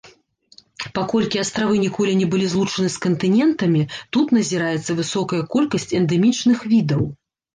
Паколькі 0.97 1.41
астравы 1.41 1.75
ніколі 1.85 2.13
не 2.21 2.27
былі 2.31 2.47
злучаны 2.53 2.87
з 2.95 3.03
кантынентамі, 3.05 3.83
тут 4.17 4.33
назіраецца 4.39 4.97
высокая 5.01 5.41
колькасць 5.57 5.89
эндэмічных 5.99 6.57
відаў. 6.75 7.03